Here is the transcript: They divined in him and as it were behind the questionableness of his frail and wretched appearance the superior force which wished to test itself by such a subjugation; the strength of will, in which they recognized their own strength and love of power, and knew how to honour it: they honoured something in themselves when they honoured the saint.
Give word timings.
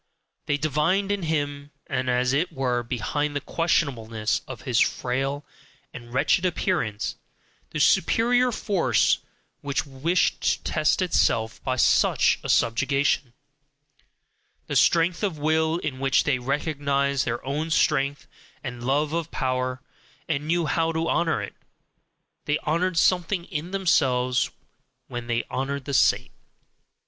They 0.47 0.57
divined 0.57 1.11
in 1.11 1.21
him 1.21 1.69
and 1.85 2.09
as 2.09 2.33
it 2.33 2.51
were 2.51 2.81
behind 2.81 3.35
the 3.35 3.39
questionableness 3.39 4.41
of 4.47 4.63
his 4.63 4.79
frail 4.79 5.45
and 5.93 6.11
wretched 6.11 6.43
appearance 6.43 7.17
the 7.69 7.79
superior 7.79 8.51
force 8.51 9.19
which 9.61 9.85
wished 9.85 10.41
to 10.41 10.63
test 10.63 11.03
itself 11.03 11.63
by 11.63 11.75
such 11.75 12.39
a 12.41 12.49
subjugation; 12.49 13.33
the 14.65 14.75
strength 14.75 15.21
of 15.21 15.37
will, 15.37 15.77
in 15.77 15.99
which 15.99 16.23
they 16.23 16.39
recognized 16.39 17.25
their 17.25 17.45
own 17.45 17.69
strength 17.69 18.25
and 18.63 18.83
love 18.83 19.13
of 19.13 19.29
power, 19.29 19.83
and 20.27 20.47
knew 20.47 20.65
how 20.65 20.91
to 20.91 21.07
honour 21.07 21.43
it: 21.43 21.53
they 22.45 22.57
honoured 22.65 22.97
something 22.97 23.45
in 23.45 23.69
themselves 23.69 24.49
when 25.07 25.27
they 25.27 25.43
honoured 25.51 25.85
the 25.85 25.93
saint. 25.93 26.31